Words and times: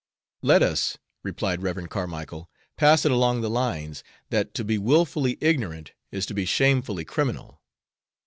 "Let 0.41 0.63
us," 0.63 0.97
replied 1.21 1.61
Rev. 1.61 1.87
Carmicle, 1.87 2.49
"pass 2.75 3.05
it 3.05 3.11
along 3.11 3.41
the 3.41 3.51
lines, 3.51 4.03
that 4.31 4.55
to 4.55 4.63
be 4.63 4.79
willfully 4.79 5.37
ignorant 5.39 5.91
is 6.11 6.25
to 6.25 6.33
be 6.33 6.43
shamefully 6.45 7.05
criminal. 7.05 7.61